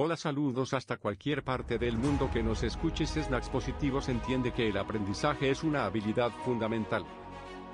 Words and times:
Hola 0.00 0.16
saludos 0.16 0.74
hasta 0.74 0.96
cualquier 0.96 1.42
parte 1.42 1.76
del 1.76 1.98
mundo 1.98 2.30
que 2.32 2.40
nos 2.40 2.62
escuches 2.62 3.14
Snacks 3.14 3.48
Positivos 3.48 4.08
entiende 4.08 4.52
que 4.52 4.68
el 4.68 4.76
aprendizaje 4.76 5.50
es 5.50 5.64
una 5.64 5.86
habilidad 5.86 6.30
fundamental. 6.44 7.04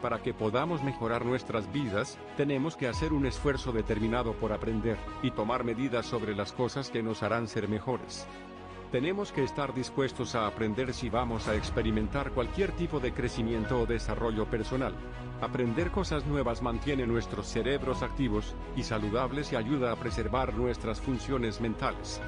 Para 0.00 0.22
que 0.22 0.32
podamos 0.32 0.82
mejorar 0.82 1.26
nuestras 1.26 1.70
vidas, 1.70 2.18
tenemos 2.38 2.78
que 2.78 2.88
hacer 2.88 3.12
un 3.12 3.26
esfuerzo 3.26 3.72
determinado 3.72 4.32
por 4.32 4.54
aprender, 4.54 4.96
y 5.22 5.32
tomar 5.32 5.64
medidas 5.64 6.06
sobre 6.06 6.34
las 6.34 6.54
cosas 6.54 6.88
que 6.88 7.02
nos 7.02 7.22
harán 7.22 7.46
ser 7.46 7.68
mejores. 7.68 8.26
Tenemos 8.94 9.32
que 9.32 9.42
estar 9.42 9.74
dispuestos 9.74 10.36
a 10.36 10.46
aprender 10.46 10.94
si 10.94 11.10
vamos 11.10 11.48
a 11.48 11.56
experimentar 11.56 12.30
cualquier 12.30 12.70
tipo 12.76 13.00
de 13.00 13.12
crecimiento 13.12 13.80
o 13.80 13.86
desarrollo 13.86 14.46
personal. 14.48 14.94
Aprender 15.40 15.90
cosas 15.90 16.24
nuevas 16.26 16.62
mantiene 16.62 17.04
nuestros 17.04 17.48
cerebros 17.48 18.04
activos 18.04 18.54
y 18.76 18.84
saludables 18.84 19.52
y 19.52 19.56
ayuda 19.56 19.90
a 19.90 19.96
preservar 19.96 20.54
nuestras 20.54 21.00
funciones 21.00 21.60
mentales. 21.60 22.20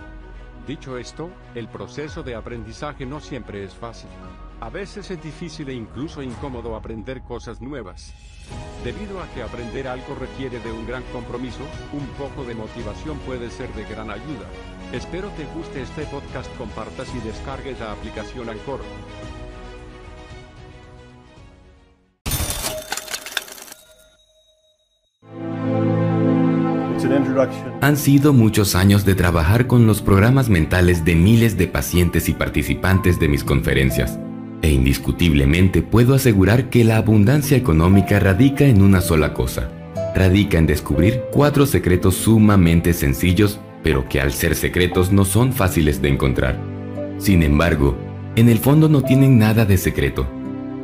Dicho 0.67 0.99
esto, 0.99 1.31
el 1.55 1.69
proceso 1.69 2.25
de 2.25 2.35
aprendizaje 2.35 3.07
no 3.07 3.21
siempre 3.21 3.63
es 3.63 3.73
fácil. 3.73 4.11
A 4.61 4.71
veces 4.71 5.11
es 5.11 5.23
difícil 5.23 5.69
e 5.69 5.75
incluso 5.75 6.23
incómodo 6.23 6.77
aprender 6.77 7.23
cosas 7.23 7.61
nuevas. 7.61 8.15
Debido 8.83 9.21
a 9.21 9.29
que 9.35 9.43
aprender 9.43 9.87
algo 9.87 10.15
requiere 10.15 10.61
de 10.61 10.73
un 10.73 10.87
gran 10.87 11.03
compromiso, 11.13 11.61
un 11.93 12.07
poco 12.19 12.45
de 12.45 12.55
motivación 12.55 13.19
puede 13.19 13.51
ser 13.51 13.73
de 13.75 13.85
gran 13.85 14.11
ayuda. 14.11 14.49
Espero 14.93 15.29
te 15.31 15.45
guste 15.47 15.83
este 15.83 16.05
podcast, 16.07 16.55
compartas 16.57 17.15
y 17.15 17.19
descargues 17.27 17.81
la 17.81 17.93
aplicación 17.93 18.49
Anchor. 18.49 18.81
Han 27.83 27.97
sido 27.97 28.33
muchos 28.33 28.75
años 28.75 29.05
de 29.05 29.15
trabajar 29.15 29.67
con 29.67 29.87
los 29.87 30.01
programas 30.01 30.49
mentales 30.49 31.05
de 31.05 31.15
miles 31.15 31.57
de 31.59 31.69
pacientes 31.69 32.29
y 32.29 32.33
participantes 32.33 33.21
de 33.21 33.29
mis 33.29 33.45
conferencias. 33.45 34.19
E 34.63 34.71
indiscutiblemente 34.71 35.83
puedo 35.83 36.15
asegurar 36.15 36.71
que 36.71 36.85
la 36.85 36.97
abundancia 36.97 37.57
económica 37.57 38.19
radica 38.19 38.65
en 38.65 38.83
una 38.83 39.01
sola 39.01 39.35
cosa. 39.35 39.71
Radica 40.15 40.59
en 40.59 40.67
descubrir 40.67 41.23
cuatro 41.31 41.67
secretos 41.67 42.15
sumamente 42.15 42.93
sencillos 42.93 43.61
pero 43.87 44.09
que 44.09 44.21
al 44.21 44.33
ser 44.33 44.57
secretos 44.57 45.13
no 45.13 45.25
son 45.25 45.53
fáciles 45.53 46.03
de 46.03 46.09
encontrar. 46.09 46.59
Sin 47.19 47.45
embargo, 47.45 47.97
en 48.35 48.49
el 48.49 48.59
fondo 48.59 48.89
no 48.89 49.03
tienen 49.03 49.39
nada 49.39 49.65
de 49.65 49.77
secreto. 49.77 50.27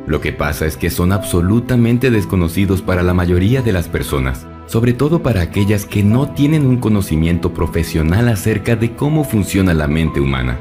Lo 0.07 0.21
que 0.21 0.31
pasa 0.31 0.65
es 0.65 0.77
que 0.77 0.89
son 0.89 1.11
absolutamente 1.11 2.11
desconocidos 2.11 2.81
para 2.81 3.03
la 3.03 3.13
mayoría 3.13 3.61
de 3.61 3.73
las 3.73 3.89
personas, 3.89 4.47
sobre 4.67 4.93
todo 4.93 5.21
para 5.21 5.41
aquellas 5.41 5.85
que 5.85 6.01
no 6.01 6.29
tienen 6.29 6.65
un 6.65 6.77
conocimiento 6.77 7.53
profesional 7.53 8.29
acerca 8.29 8.77
de 8.77 8.95
cómo 8.95 9.25
funciona 9.25 9.73
la 9.73 9.89
mente 9.89 10.21
humana. 10.21 10.57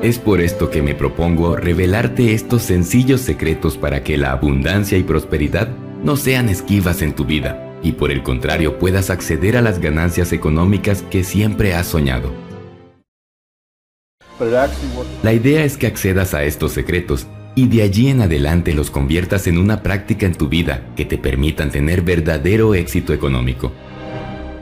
Es 0.00 0.20
por 0.20 0.40
esto 0.40 0.70
que 0.70 0.80
me 0.80 0.94
propongo 0.94 1.56
revelarte 1.56 2.32
estos 2.32 2.62
sencillos 2.62 3.20
secretos 3.20 3.76
para 3.76 4.04
que 4.04 4.16
la 4.16 4.30
abundancia 4.30 4.96
y 4.96 5.02
prosperidad 5.02 5.68
no 6.04 6.16
sean 6.16 6.48
esquivas 6.48 7.02
en 7.02 7.14
tu 7.14 7.24
vida 7.24 7.76
y 7.82 7.92
por 7.92 8.12
el 8.12 8.22
contrario 8.22 8.78
puedas 8.78 9.10
acceder 9.10 9.56
a 9.56 9.62
las 9.62 9.80
ganancias 9.80 10.32
económicas 10.32 11.02
que 11.02 11.24
siempre 11.24 11.74
has 11.74 11.88
soñado. 11.88 12.32
La 15.24 15.32
idea 15.32 15.64
es 15.64 15.76
que 15.76 15.88
accedas 15.88 16.32
a 16.32 16.44
estos 16.44 16.72
secretos 16.72 17.26
y 17.56 17.66
de 17.66 17.82
allí 17.82 18.06
en 18.06 18.22
adelante 18.22 18.74
los 18.74 18.92
conviertas 18.92 19.48
en 19.48 19.58
una 19.58 19.82
práctica 19.82 20.26
en 20.26 20.36
tu 20.36 20.48
vida 20.48 20.86
que 20.94 21.06
te 21.06 21.18
permitan 21.18 21.72
tener 21.72 22.02
verdadero 22.02 22.76
éxito 22.76 23.12
económico. 23.12 23.72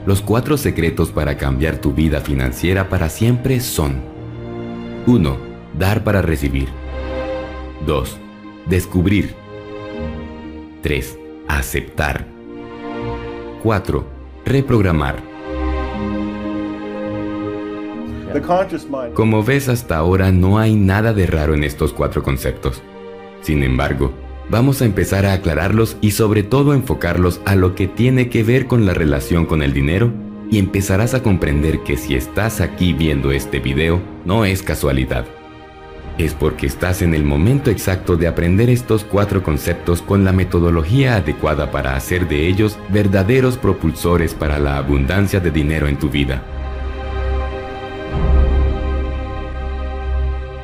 Los 0.06 0.22
cuatro 0.22 0.56
secretos 0.56 1.10
para 1.10 1.36
cambiar 1.36 1.78
tu 1.78 1.92
vida 1.92 2.22
financiera 2.22 2.88
para 2.88 3.10
siempre 3.10 3.60
son 3.60 4.15
1. 5.06 5.36
Dar 5.78 6.02
para 6.02 6.20
recibir 6.20 6.68
2. 7.86 8.18
Descubrir 8.68 9.36
3. 10.82 11.18
Aceptar 11.46 12.26
4. 13.62 14.04
Reprogramar. 14.44 15.22
Como 19.14 19.44
ves 19.44 19.68
hasta 19.68 19.96
ahora 19.96 20.32
no 20.32 20.58
hay 20.58 20.74
nada 20.74 21.12
de 21.12 21.26
raro 21.26 21.54
en 21.54 21.62
estos 21.62 21.92
cuatro 21.92 22.24
conceptos. 22.24 22.82
Sin 23.42 23.62
embargo, 23.62 24.12
vamos 24.50 24.82
a 24.82 24.86
empezar 24.86 25.24
a 25.24 25.34
aclararlos 25.34 25.96
y 26.00 26.10
sobre 26.10 26.42
todo 26.42 26.74
enfocarlos 26.74 27.40
a 27.44 27.54
lo 27.54 27.76
que 27.76 27.86
tiene 27.86 28.28
que 28.28 28.42
ver 28.42 28.66
con 28.66 28.84
la 28.84 28.92
relación 28.92 29.46
con 29.46 29.62
el 29.62 29.72
dinero 29.72 30.25
y 30.50 30.58
empezarás 30.58 31.14
a 31.14 31.22
comprender 31.22 31.80
que 31.80 31.96
si 31.96 32.14
estás 32.14 32.60
aquí 32.60 32.92
viendo 32.92 33.32
este 33.32 33.60
video 33.60 34.00
no 34.24 34.44
es 34.44 34.62
casualidad 34.62 35.26
es 36.18 36.32
porque 36.32 36.66
estás 36.66 37.02
en 37.02 37.14
el 37.14 37.24
momento 37.24 37.70
exacto 37.70 38.16
de 38.16 38.26
aprender 38.26 38.70
estos 38.70 39.04
cuatro 39.04 39.42
conceptos 39.42 40.00
con 40.00 40.24
la 40.24 40.32
metodología 40.32 41.16
adecuada 41.16 41.70
para 41.70 41.94
hacer 41.94 42.26
de 42.26 42.46
ellos 42.46 42.78
verdaderos 42.88 43.58
propulsores 43.58 44.32
para 44.32 44.58
la 44.58 44.78
abundancia 44.78 45.40
de 45.40 45.50
dinero 45.50 45.88
en 45.88 45.98
tu 45.98 46.08
vida. 46.08 46.42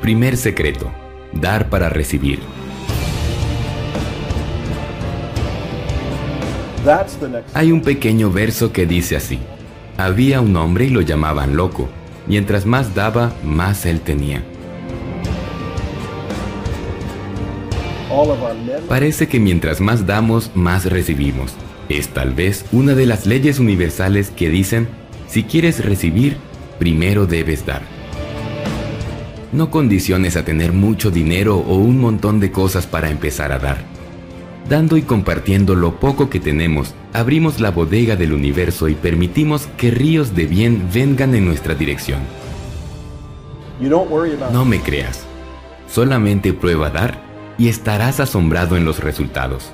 Primer 0.00 0.37
secreto. 0.37 0.91
Dar 1.32 1.69
para 1.69 1.88
recibir. 1.88 2.41
Hay 7.54 7.72
un 7.72 7.82
pequeño 7.82 8.31
verso 8.31 8.72
que 8.72 8.87
dice 8.87 9.16
así. 9.16 9.38
Había 9.99 10.41
un 10.41 10.57
hombre 10.57 10.87
y 10.87 10.91
lo 10.91 11.01
llamaban 11.01 11.57
loco. 11.57 11.89
Mientras 12.27 12.67
más 12.67 12.95
daba, 12.95 13.33
más 13.45 13.85
él 13.87 14.01
tenía. 14.01 14.43
Parece 18.89 19.27
que 19.29 19.41
mientras 19.41 19.81
más 19.81 20.07
damos, 20.07 20.51
más 20.55 20.87
recibimos. 20.87 21.55
Es 21.89 22.09
tal 22.09 22.35
vez 22.35 22.65
una 22.73 22.95
de 22.95 23.07
las 23.07 23.27
leyes 23.27 23.59
universales 23.59 24.31
que 24.31 24.51
dicen, 24.51 24.89
si 25.29 25.45
quieres 25.45 25.85
recibir, 25.85 26.37
primero 26.79 27.27
debes 27.27 27.65
dar. 27.65 27.83
No 29.53 29.71
condiciones 29.71 30.37
a 30.37 30.45
tener 30.45 30.73
mucho 30.73 31.11
dinero 31.11 31.59
o 31.59 31.77
un 31.77 31.99
montón 31.99 32.41
de 32.41 32.51
cosas 32.51 32.87
para 32.87 33.11
empezar 33.11 33.53
a 33.53 33.59
dar. 33.59 33.92
Dando 34.69 34.97
y 34.97 35.03
compartiendo 35.03 35.75
lo 35.75 35.99
poco 35.99 36.31
que 36.31 36.41
tenemos, 36.41 36.95
abrimos 37.12 37.61
la 37.61 37.71
bodega 37.71 38.17
del 38.17 38.33
universo 38.33 38.89
y 38.89 38.95
permitimos 38.95 39.69
que 39.77 39.91
ríos 39.91 40.34
de 40.34 40.47
bien 40.47 40.89
vengan 40.93 41.34
en 41.34 41.45
nuestra 41.45 41.75
dirección. 41.75 42.21
No 44.53 44.65
me 44.65 44.81
creas. 44.81 45.25
Solamente 45.89 46.53
prueba 46.53 46.91
dar 46.91 47.21
y 47.59 47.69
estarás 47.69 48.21
asombrado 48.21 48.77
en 48.77 48.84
los 48.84 49.00
resultados. 49.00 49.73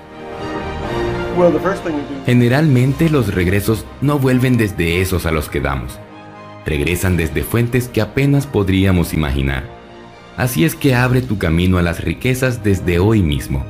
Generalmente 2.27 3.11
los 3.11 3.33
regresos 3.33 3.85
no 4.01 4.19
vuelven 4.19 4.57
desde 4.57 5.01
esos 5.01 5.27
a 5.27 5.31
los 5.31 5.49
que 5.49 5.61
damos. 5.61 5.99
Regresan 6.67 7.17
desde 7.17 7.45
fuentes 7.45 7.89
que 7.89 8.01
apenas 8.01 8.47
podríamos 8.47 9.15
imaginar. 9.15 9.65
Así 10.37 10.65
es 10.65 10.75
que 10.75 10.95
abre 10.95 11.21
tu 11.23 11.39
camino 11.39 11.79
a 11.79 11.83
las 11.83 12.03
riquezas 12.03 12.65
desde 12.65 12.99
hoy 12.99 13.23
mismo. 13.23 13.65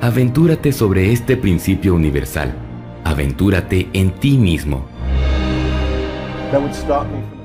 Aventúrate 0.00 0.72
sobre 0.72 1.12
este 1.12 1.36
principio 1.36 1.94
universal. 1.94 2.54
Aventúrate 3.04 3.88
en 3.92 4.10
ti 4.12 4.36
mismo. 4.38 4.86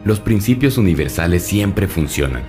Los 0.05 0.19
principios 0.19 0.77
universales 0.77 1.43
siempre 1.43 1.87
funcionan 1.87 2.43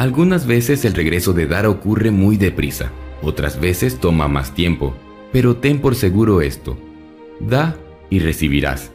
algunas 0.00 0.46
veces 0.46 0.86
el 0.86 0.94
regreso 0.94 1.34
de 1.34 1.46
dar 1.46 1.66
ocurre 1.66 2.10
muy 2.10 2.38
deprisa, 2.38 2.90
otras 3.20 3.60
veces 3.60 4.00
toma 4.00 4.28
más 4.28 4.54
tiempo, 4.54 4.94
pero 5.30 5.56
ten 5.56 5.78
por 5.78 5.94
seguro 5.94 6.40
esto, 6.40 6.78
da 7.38 7.76
y 8.08 8.20
recibirás, 8.20 8.92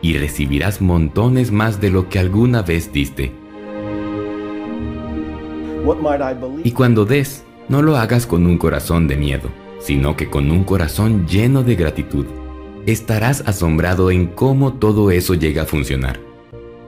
y 0.00 0.16
recibirás 0.16 0.80
montones 0.80 1.52
más 1.52 1.82
de 1.82 1.90
lo 1.90 2.08
que 2.08 2.18
alguna 2.18 2.62
vez 2.62 2.90
diste. 2.94 3.30
Y 6.64 6.70
cuando 6.70 7.04
des, 7.04 7.44
no 7.68 7.82
lo 7.82 7.96
hagas 7.96 8.26
con 8.26 8.46
un 8.46 8.58
corazón 8.58 9.08
de 9.08 9.16
miedo, 9.16 9.50
sino 9.80 10.16
que 10.16 10.30
con 10.30 10.50
un 10.50 10.64
corazón 10.64 11.26
lleno 11.26 11.62
de 11.62 11.76
gratitud. 11.76 12.26
Estarás 12.86 13.42
asombrado 13.46 14.10
en 14.10 14.26
cómo 14.26 14.74
todo 14.74 15.10
eso 15.10 15.34
llega 15.34 15.62
a 15.62 15.66
funcionar. 15.66 16.20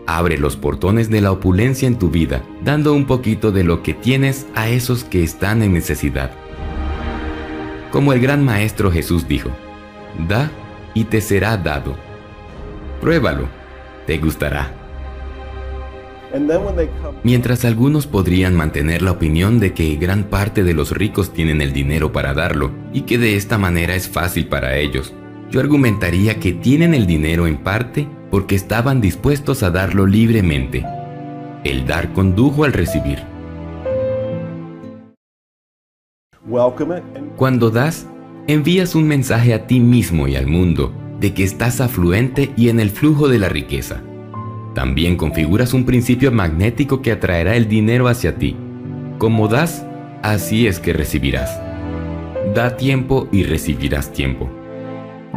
Abre 0.06 0.38
los 0.38 0.56
portones 0.56 1.10
de 1.10 1.20
la 1.20 1.32
opulencia 1.32 1.86
en 1.86 1.98
tu 1.98 2.10
vida, 2.10 2.42
dando 2.64 2.94
un 2.94 3.06
poquito 3.06 3.52
de 3.52 3.64
lo 3.64 3.82
que 3.82 3.94
tienes 3.94 4.46
a 4.54 4.68
esos 4.68 5.04
que 5.04 5.22
están 5.22 5.62
en 5.62 5.74
necesidad. 5.74 6.32
Como 7.92 8.12
el 8.12 8.20
gran 8.20 8.44
Maestro 8.44 8.90
Jesús 8.90 9.28
dijo, 9.28 9.50
da 10.28 10.50
y 10.94 11.04
te 11.04 11.20
será 11.20 11.56
dado. 11.56 11.94
Pruébalo, 13.00 13.48
te 14.06 14.18
gustará. 14.18 14.74
Mientras 17.24 17.64
algunos 17.64 18.06
podrían 18.06 18.54
mantener 18.54 19.02
la 19.02 19.12
opinión 19.12 19.58
de 19.58 19.72
que 19.74 19.96
gran 19.96 20.24
parte 20.24 20.62
de 20.62 20.74
los 20.74 20.92
ricos 20.92 21.32
tienen 21.32 21.60
el 21.60 21.72
dinero 21.72 22.12
para 22.12 22.34
darlo 22.34 22.70
y 22.92 23.02
que 23.02 23.18
de 23.18 23.36
esta 23.36 23.58
manera 23.58 23.94
es 23.94 24.08
fácil 24.08 24.46
para 24.46 24.76
ellos, 24.76 25.12
yo 25.50 25.60
argumentaría 25.60 26.38
que 26.38 26.52
tienen 26.52 26.94
el 26.94 27.06
dinero 27.06 27.46
en 27.46 27.58
parte 27.58 28.08
porque 28.30 28.54
estaban 28.54 29.00
dispuestos 29.00 29.62
a 29.62 29.70
darlo 29.70 30.06
libremente. 30.06 30.86
El 31.64 31.86
dar 31.86 32.12
condujo 32.12 32.64
al 32.64 32.72
recibir. 32.72 33.18
Cuando 37.36 37.70
das, 37.70 38.06
envías 38.46 38.94
un 38.94 39.06
mensaje 39.06 39.52
a 39.52 39.66
ti 39.66 39.80
mismo 39.80 40.28
y 40.28 40.36
al 40.36 40.46
mundo 40.46 40.92
de 41.20 41.34
que 41.34 41.44
estás 41.44 41.80
afluente 41.80 42.50
y 42.56 42.70
en 42.70 42.80
el 42.80 42.90
flujo 42.90 43.28
de 43.28 43.38
la 43.38 43.48
riqueza. 43.48 44.02
También 44.74 45.16
configuras 45.16 45.74
un 45.74 45.84
principio 45.84 46.30
magnético 46.30 47.02
que 47.02 47.12
atraerá 47.12 47.56
el 47.56 47.68
dinero 47.68 48.06
hacia 48.06 48.36
ti. 48.36 48.56
Como 49.18 49.48
das, 49.48 49.84
así 50.22 50.66
es 50.68 50.78
que 50.78 50.92
recibirás. 50.92 51.60
Da 52.54 52.76
tiempo 52.76 53.28
y 53.32 53.42
recibirás 53.42 54.12
tiempo. 54.12 54.48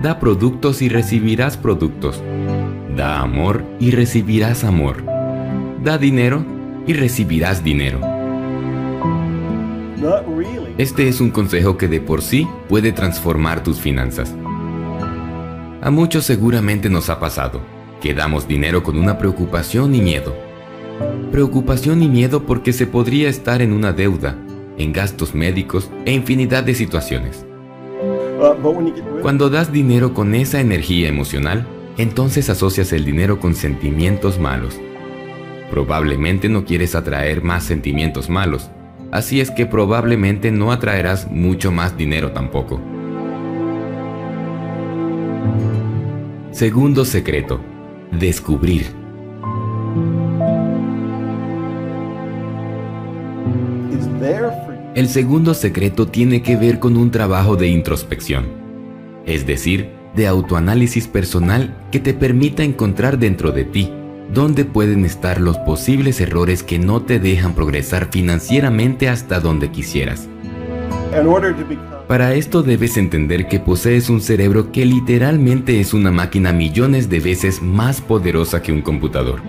Da 0.01 0.19
productos 0.19 0.81
y 0.81 0.89
recibirás 0.89 1.57
productos. 1.57 2.23
Da 2.95 3.21
amor 3.21 3.65
y 3.79 3.91
recibirás 3.91 4.63
amor. 4.63 5.03
Da 5.83 5.97
dinero 5.97 6.45
y 6.85 6.93
recibirás 6.93 7.63
dinero. 7.63 7.99
Este 10.77 11.07
es 11.07 11.21
un 11.21 11.31
consejo 11.31 11.77
que 11.77 11.87
de 11.87 12.01
por 12.01 12.21
sí 12.21 12.47
puede 12.69 12.91
transformar 12.91 13.63
tus 13.63 13.79
finanzas. 13.79 14.35
A 15.81 15.89
muchos 15.89 16.25
seguramente 16.25 16.89
nos 16.89 17.09
ha 17.09 17.19
pasado 17.19 17.61
que 18.03 18.13
damos 18.13 18.49
dinero 18.49 18.83
con 18.83 18.97
una 18.97 19.17
preocupación 19.17 19.95
y 19.95 20.01
miedo. 20.01 20.35
Preocupación 21.31 22.03
y 22.03 22.09
miedo 22.09 22.45
porque 22.45 22.73
se 22.73 22.85
podría 22.85 23.29
estar 23.29 23.61
en 23.61 23.71
una 23.71 23.93
deuda, 23.93 24.35
en 24.77 24.91
gastos 24.91 25.33
médicos 25.33 25.89
e 26.03 26.11
infinidad 26.11 26.65
de 26.65 26.75
situaciones. 26.75 27.45
Cuando 29.21 29.49
das 29.49 29.71
dinero 29.71 30.13
con 30.13 30.35
esa 30.35 30.59
energía 30.59 31.07
emocional, 31.07 31.65
entonces 31.97 32.49
asocias 32.49 32.91
el 32.91 33.05
dinero 33.05 33.39
con 33.39 33.55
sentimientos 33.55 34.37
malos. 34.37 34.77
Probablemente 35.71 36.49
no 36.49 36.65
quieres 36.65 36.95
atraer 36.95 37.41
más 37.41 37.63
sentimientos 37.63 38.29
malos, 38.29 38.69
así 39.13 39.39
es 39.39 39.49
que 39.49 39.65
probablemente 39.65 40.51
no 40.51 40.73
atraerás 40.73 41.31
mucho 41.31 41.71
más 41.71 41.95
dinero 41.95 42.33
tampoco. 42.33 42.81
Segundo 46.51 47.05
secreto, 47.05 47.61
descubrir. 48.19 48.87
El 54.95 55.09
segundo 55.09 55.53
secreto 55.53 56.07
tiene 56.07 56.43
que 56.43 56.55
ver 56.55 56.79
con 56.79 56.97
un 56.97 57.09
trabajo 57.11 57.55
de 57.55 57.67
introspección, 57.67 58.45
es 59.25 59.45
decir, 59.45 59.89
de 60.15 60.27
autoanálisis 60.27 61.07
personal 61.07 61.75
que 61.91 61.99
te 61.99 62.13
permita 62.13 62.63
encontrar 62.63 63.17
dentro 63.17 63.51
de 63.51 63.65
ti 63.65 63.91
dónde 64.33 64.65
pueden 64.65 65.03
estar 65.05 65.41
los 65.41 65.57
posibles 65.59 66.21
errores 66.21 66.63
que 66.63 66.79
no 66.79 67.01
te 67.01 67.19
dejan 67.19 67.55
progresar 67.55 68.09
financieramente 68.11 69.09
hasta 69.09 69.39
donde 69.39 69.71
quisieras. 69.71 70.27
Para 72.07 72.33
esto 72.33 72.63
debes 72.63 72.97
entender 72.97 73.47
que 73.47 73.61
posees 73.61 74.09
un 74.09 74.19
cerebro 74.19 74.71
que 74.73 74.85
literalmente 74.85 75.79
es 75.79 75.93
una 75.93 76.11
máquina 76.11 76.51
millones 76.51 77.09
de 77.09 77.21
veces 77.21 77.61
más 77.61 78.01
poderosa 78.01 78.61
que 78.61 78.73
un 78.73 78.81
computador. 78.81 79.41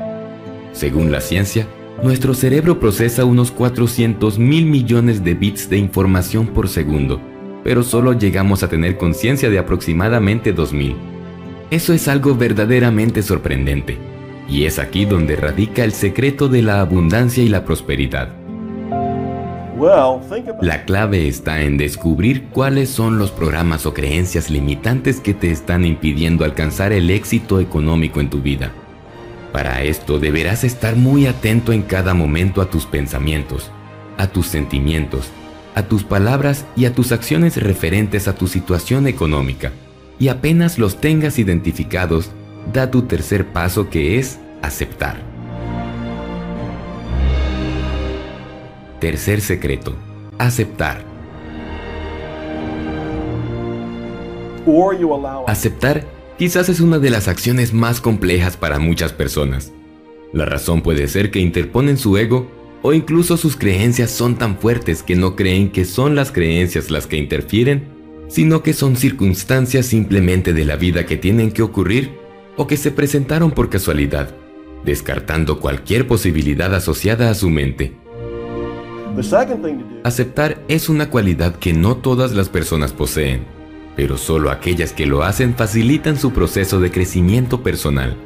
Según 0.73 1.11
la 1.11 1.21
ciencia, 1.21 1.67
nuestro 2.03 2.33
cerebro 2.33 2.79
procesa 2.79 3.25
unos 3.25 3.51
400 3.51 4.39
mil 4.39 4.67
millones 4.67 5.25
de 5.25 5.35
bits 5.35 5.69
de 5.69 5.79
información 5.79 6.47
por 6.47 6.69
segundo, 6.69 7.21
pero 7.65 7.83
solo 7.83 8.12
llegamos 8.12 8.62
a 8.62 8.69
tener 8.69 8.97
conciencia 8.99 9.51
de 9.51 9.59
aproximadamente 9.59 10.53
2000. 10.53 10.95
Eso 11.71 11.93
es 11.93 12.06
algo 12.06 12.37
verdaderamente 12.37 13.23
sorprendente, 13.23 13.99
y 14.49 14.65
es 14.65 14.79
aquí 14.79 15.06
donde 15.06 15.35
radica 15.35 15.83
el 15.83 15.93
secreto 15.93 16.49
de 16.49 16.62
la 16.62 16.81
abundancia 16.81 17.43
y 17.43 17.49
la 17.49 17.65
prosperidad. 17.65 18.44
La 20.61 20.85
clave 20.85 21.26
está 21.26 21.62
en 21.62 21.76
descubrir 21.76 22.44
cuáles 22.44 22.91
son 22.91 23.19
los 23.19 23.31
programas 23.31 23.87
o 23.87 23.94
creencias 23.94 24.50
limitantes 24.50 25.21
que 25.21 25.35
te 25.35 25.50
están 25.50 25.85
impidiendo 25.85 26.44
alcanzar 26.44 26.93
el 26.93 27.11
éxito 27.11 27.61
económico 27.61 28.21
en 28.21 28.31
tu 28.31 28.41
vida. 28.41 28.73
Para 29.53 29.82
esto 29.82 30.19
deberás 30.19 30.65
estar 30.65 30.97
muy 30.97 31.26
atento 31.26 31.73
en 31.73 31.82
cada 31.82 32.15
momento 32.15 32.61
a 32.61 32.71
tus 32.71 32.87
pensamientos, 32.87 33.71
a 34.17 34.26
tus 34.29 34.47
sentimientos, 34.47 35.31
a 35.75 35.82
tus 35.82 36.05
palabras 36.05 36.67
y 36.77 36.85
a 36.85 36.93
tus 36.93 37.12
acciones 37.12 37.56
referentes 37.62 38.29
a 38.29 38.35
tu 38.35 38.47
situación 38.47 39.06
económica. 39.06 39.73
Y 40.19 40.29
apenas 40.29 40.79
los 40.79 41.00
tengas 41.00 41.38
identificados, 41.38 42.31
da 42.73 42.91
tu 42.91 43.03
tercer 43.03 43.47
paso 43.53 43.91
que 43.91 44.19
es 44.19 44.38
aceptar. 44.62 45.33
Tercer 49.05 49.43
secreto. 49.43 49.95
Aceptar. 50.39 51.05
Aceptar 55.47 56.06
quizás 56.39 56.71
es 56.71 56.81
una 56.81 56.99
de 56.99 57.11
las 57.11 57.29
acciones 57.29 57.75
más 57.75 58.01
complejas 58.01 58.56
para 58.56 58.79
muchas 58.79 59.12
personas. 59.12 59.75
La 60.33 60.47
razón 60.47 60.81
puede 60.81 61.06
ser 61.09 61.31
que 61.31 61.39
interponen 61.39 61.99
su 61.99 62.17
ego 62.17 62.51
o 62.81 62.95
incluso 62.95 63.37
sus 63.37 63.56
creencias 63.56 64.11
son 64.11 64.37
tan 64.37 64.56
fuertes 64.56 65.03
que 65.03 65.17
no 65.17 65.37
creen 65.37 65.71
que 65.71 65.85
son 65.85 66.15
las 66.15 66.33
creencias 66.33 66.91
las 66.91 67.06
que 67.06 67.19
interfieren, 67.19 67.85
sino 68.29 68.62
que 68.62 68.73
son 68.73 68.97
circunstancias 68.97 69.85
simplemente 69.85 70.55
de 70.55 70.65
la 70.65 70.77
vida 70.77 71.05
que 71.05 71.19
tienen 71.19 71.53
que 71.53 71.61
ocurrir 71.61 72.12
o 72.56 72.67
que 72.67 72.79
se 72.79 72.91
presentaron 72.91 73.51
por 73.51 73.69
casualidad, 73.69 74.35
descartando 74.83 75.61
cualquier 75.61 76.06
posibilidad 76.06 76.75
asociada 76.75 77.29
a 77.29 77.35
su 77.35 77.51
mente. 77.51 78.03
Aceptar 80.02 80.58
es 80.69 80.88
una 80.88 81.11
cualidad 81.11 81.56
que 81.56 81.72
no 81.72 81.96
todas 81.96 82.32
las 82.32 82.49
personas 82.49 82.93
poseen, 82.93 83.44
pero 83.96 84.16
solo 84.16 84.50
aquellas 84.50 84.93
que 84.93 85.06
lo 85.06 85.22
hacen 85.22 85.55
facilitan 85.55 86.19
su 86.19 86.32
proceso 86.32 86.81
de 86.81 86.90
crecimiento 86.90 87.62
personal, 87.62 88.16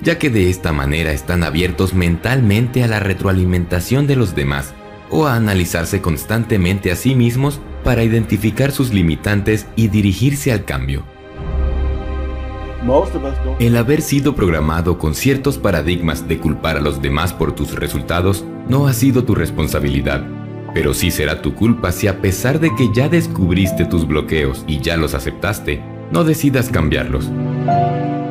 ya 0.00 0.18
que 0.18 0.30
de 0.30 0.50
esta 0.50 0.72
manera 0.72 1.12
están 1.12 1.44
abiertos 1.44 1.94
mentalmente 1.94 2.82
a 2.82 2.88
la 2.88 3.00
retroalimentación 3.00 4.06
de 4.06 4.16
los 4.16 4.34
demás 4.34 4.74
o 5.10 5.26
a 5.26 5.36
analizarse 5.36 6.00
constantemente 6.00 6.90
a 6.90 6.96
sí 6.96 7.14
mismos 7.14 7.60
para 7.84 8.02
identificar 8.02 8.72
sus 8.72 8.92
limitantes 8.92 9.66
y 9.76 9.88
dirigirse 9.88 10.52
al 10.52 10.64
cambio. 10.64 11.04
El 13.58 13.76
haber 13.76 14.02
sido 14.02 14.34
programado 14.34 14.98
con 14.98 15.14
ciertos 15.14 15.58
paradigmas 15.58 16.28
de 16.28 16.38
culpar 16.38 16.76
a 16.76 16.80
los 16.80 17.00
demás 17.00 17.32
por 17.32 17.54
tus 17.54 17.74
resultados 17.74 18.44
no 18.68 18.86
ha 18.86 18.92
sido 18.92 19.24
tu 19.24 19.34
responsabilidad, 19.34 20.24
pero 20.74 20.94
sí 20.94 21.10
será 21.10 21.42
tu 21.42 21.54
culpa 21.54 21.92
si 21.92 22.08
a 22.08 22.20
pesar 22.20 22.60
de 22.60 22.74
que 22.74 22.90
ya 22.92 23.08
descubriste 23.08 23.84
tus 23.84 24.06
bloqueos 24.06 24.64
y 24.66 24.80
ya 24.80 24.96
los 24.96 25.14
aceptaste, 25.14 25.82
no 26.10 26.24
decidas 26.24 26.68
cambiarlos. 26.68 27.30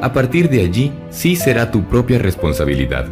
A 0.01 0.11
partir 0.13 0.49
de 0.49 0.61
allí, 0.61 0.91
sí 1.09 1.35
será 1.35 1.71
tu 1.71 1.83
propia 1.83 2.19
responsabilidad. 2.19 3.07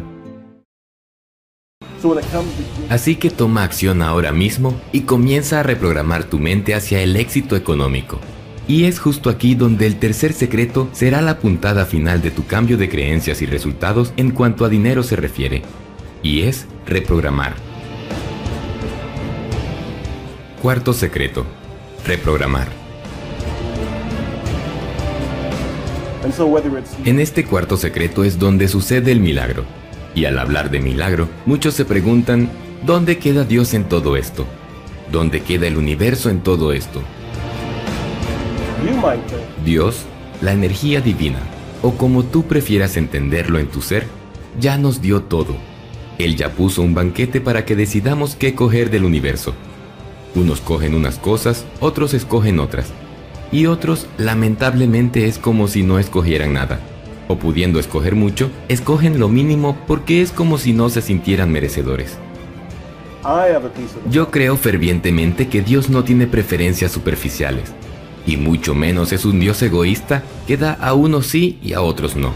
Así 2.90 3.16
que 3.16 3.30
toma 3.30 3.62
acción 3.62 4.02
ahora 4.02 4.32
mismo 4.32 4.78
y 4.92 5.02
comienza 5.02 5.60
a 5.60 5.62
reprogramar 5.62 6.24
tu 6.24 6.38
mente 6.38 6.74
hacia 6.74 7.00
el 7.00 7.16
éxito 7.16 7.56
económico. 7.56 8.20
Y 8.68 8.84
es 8.84 8.98
justo 9.00 9.30
aquí 9.30 9.54
donde 9.54 9.86
el 9.86 9.96
tercer 9.96 10.32
secreto 10.32 10.88
será 10.92 11.20
la 11.20 11.38
puntada 11.38 11.84
final 11.84 12.22
de 12.22 12.30
tu 12.30 12.46
cambio 12.46 12.76
de 12.76 12.88
creencias 12.88 13.42
y 13.42 13.46
resultados 13.46 14.12
en 14.16 14.30
cuanto 14.30 14.64
a 14.64 14.68
dinero 14.68 15.02
se 15.02 15.16
refiere, 15.16 15.62
y 16.22 16.42
es 16.42 16.66
reprogramar. 16.86 17.54
Cuarto 20.60 20.92
secreto, 20.92 21.44
reprogramar. 22.06 22.68
En 27.04 27.18
este 27.18 27.44
cuarto 27.44 27.76
secreto 27.76 28.22
es 28.22 28.38
donde 28.38 28.68
sucede 28.68 29.10
el 29.10 29.20
milagro. 29.20 29.64
Y 30.14 30.26
al 30.26 30.38
hablar 30.38 30.70
de 30.70 30.78
milagro, 30.78 31.28
muchos 31.46 31.74
se 31.74 31.84
preguntan, 31.84 32.48
¿dónde 32.84 33.18
queda 33.18 33.44
Dios 33.44 33.74
en 33.74 33.88
todo 33.88 34.16
esto? 34.16 34.46
¿Dónde 35.10 35.42
queda 35.42 35.66
el 35.66 35.76
universo 35.76 36.30
en 36.30 36.40
todo 36.40 36.72
esto? 36.72 37.02
Dios, 39.64 40.04
la 40.40 40.52
energía 40.52 41.00
divina, 41.00 41.40
o 41.82 41.92
como 41.92 42.24
tú 42.24 42.44
prefieras 42.44 42.96
entenderlo 42.96 43.58
en 43.58 43.66
tu 43.66 43.82
ser, 43.82 44.06
ya 44.60 44.78
nos 44.78 45.00
dio 45.00 45.22
todo. 45.22 45.56
Él 46.24 46.36
ya 46.36 46.52
puso 46.52 46.82
un 46.82 46.94
banquete 46.94 47.40
para 47.40 47.64
que 47.64 47.76
decidamos 47.76 48.36
qué 48.36 48.54
coger 48.54 48.90
del 48.90 49.04
universo. 49.04 49.54
Unos 50.34 50.60
cogen 50.60 50.94
unas 50.94 51.18
cosas, 51.18 51.64
otros 51.80 52.14
escogen 52.14 52.60
otras. 52.60 52.92
Y 53.50 53.66
otros, 53.66 54.06
lamentablemente, 54.18 55.26
es 55.26 55.38
como 55.38 55.68
si 55.68 55.82
no 55.82 55.98
escogieran 55.98 56.54
nada. 56.54 56.80
O 57.28 57.36
pudiendo 57.36 57.78
escoger 57.78 58.14
mucho, 58.14 58.50
escogen 58.68 59.18
lo 59.18 59.28
mínimo 59.28 59.76
porque 59.86 60.22
es 60.22 60.30
como 60.30 60.58
si 60.58 60.72
no 60.72 60.88
se 60.88 61.02
sintieran 61.02 61.50
merecedores. 61.50 62.18
Yo 64.10 64.30
creo 64.30 64.56
fervientemente 64.56 65.48
que 65.48 65.62
Dios 65.62 65.90
no 65.90 66.02
tiene 66.02 66.26
preferencias 66.26 66.90
superficiales 66.92 67.72
y 68.26 68.36
mucho 68.36 68.74
menos 68.74 69.12
es 69.12 69.24
un 69.24 69.40
Dios 69.40 69.62
egoísta 69.62 70.22
que 70.46 70.56
da 70.56 70.72
a 70.74 70.94
unos 70.94 71.26
sí 71.26 71.58
y 71.62 71.72
a 71.72 71.82
otros 71.82 72.16
no. 72.16 72.32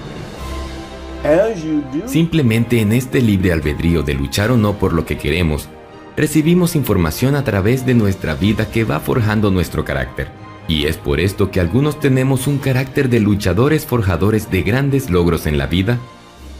Simplemente 2.07 2.81
en 2.81 2.93
este 2.93 3.21
libre 3.21 3.53
albedrío 3.53 4.03
de 4.03 4.15
luchar 4.15 4.51
o 4.51 4.57
no 4.57 4.75
por 4.75 4.93
lo 4.93 5.05
que 5.05 5.19
queremos, 5.19 5.69
recibimos 6.17 6.77
información 6.77 7.35
a 7.35 7.45
través 7.45 7.85
de 7.85 7.95
nuestra 7.95 8.35
vida 8.35 8.71
que 8.71 8.85
va 8.85 9.01
forjando 9.01 9.51
nuestro 9.51 9.85
carácter. 9.85 10.29
Y 10.69 10.87
es 10.87 10.97
por 10.97 11.21
esto 11.21 11.51
que 11.51 11.61
algunos 11.61 12.01
tenemos 12.01 12.47
un 12.47 12.59
carácter 12.59 13.09
de 13.09 13.21
luchadores 13.21 13.87
forjadores 13.87 14.51
de 14.51 14.63
grandes 14.63 15.11
logros 15.11 15.47
en 15.47 15.59
la 15.59 15.67
vida 15.67 15.99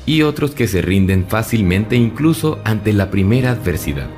y 0.05 0.23
otros 0.23 0.53
que 0.53 0.69
se 0.69 0.83
rinden 0.83 1.27
fácilmente 1.27 1.97
incluso 1.97 2.61
ante 2.65 2.93
la 2.93 3.11
primera 3.11 3.51
adversidad. 3.51 4.09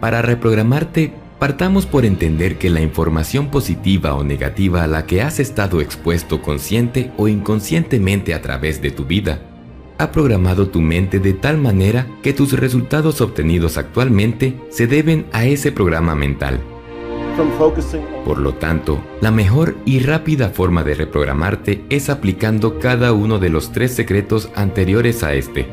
Para 0.00 0.22
reprogramarte, 0.22 1.12
partamos 1.40 1.86
por 1.86 2.04
entender 2.04 2.58
que 2.58 2.68
la 2.68 2.82
información 2.82 3.50
positiva 3.50 4.14
o 4.14 4.22
negativa 4.22 4.84
a 4.84 4.86
la 4.86 5.06
que 5.06 5.22
has 5.22 5.40
estado 5.40 5.80
expuesto 5.80 6.42
consciente 6.42 7.10
o 7.16 7.28
inconscientemente 7.28 8.34
a 8.34 8.42
través 8.42 8.80
de 8.82 8.90
tu 8.90 9.06
vida 9.06 9.40
ha 9.98 10.12
programado 10.12 10.68
tu 10.68 10.80
mente 10.80 11.18
de 11.18 11.32
tal 11.32 11.58
manera 11.58 12.06
que 12.22 12.32
tus 12.32 12.52
resultados 12.52 13.20
obtenidos 13.20 13.78
actualmente 13.78 14.58
se 14.70 14.86
deben 14.86 15.26
a 15.32 15.44
ese 15.44 15.72
programa 15.72 16.14
mental. 16.14 16.60
Por 18.24 18.38
lo 18.38 18.54
tanto, 18.54 19.02
la 19.20 19.30
mejor 19.30 19.76
y 19.84 20.00
rápida 20.00 20.50
forma 20.50 20.84
de 20.84 20.94
reprogramarte 20.94 21.84
es 21.88 22.10
aplicando 22.10 22.78
cada 22.78 23.12
uno 23.12 23.38
de 23.38 23.48
los 23.48 23.72
tres 23.72 23.92
secretos 23.94 24.50
anteriores 24.54 25.22
a 25.22 25.34
este. 25.34 25.66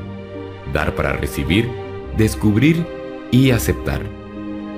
Dar 0.73 0.95
para 0.95 1.13
recibir, 1.13 1.69
descubrir 2.17 2.85
y 3.31 3.51
aceptar. 3.51 4.16